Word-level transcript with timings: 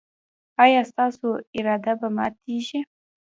ایا 0.63 0.81
ستاسو 0.91 1.27
اراده 1.57 1.93
به 1.99 2.07
ماتیږي؟ 2.15 2.79